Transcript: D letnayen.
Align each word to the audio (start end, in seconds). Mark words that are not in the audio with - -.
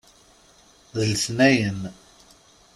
D 0.95 0.97
letnayen. 1.11 1.81